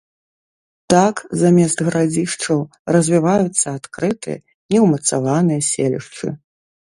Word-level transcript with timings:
Так 0.93 1.15
замест 1.41 1.83
гарадзішчаў 1.89 2.59
развіваюцца 2.95 3.67
адкрытыя, 3.79 4.37
неўмацаваныя 4.75 5.61
селішчы. 5.71 6.27